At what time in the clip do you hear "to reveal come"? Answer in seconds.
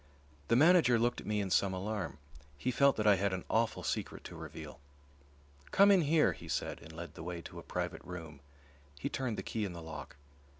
4.23-5.91